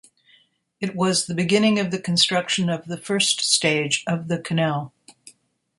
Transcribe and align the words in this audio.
It 0.79 0.95
was 0.95 1.27
the 1.27 1.35
beginning 1.35 1.77
of 1.77 1.91
the 1.91 1.99
construction 1.99 2.71
of 2.71 2.85
the 2.87 2.97
first 2.97 3.41
stage 3.41 4.03
of 4.07 4.29
the 4.29 4.39
canal. 4.39 4.95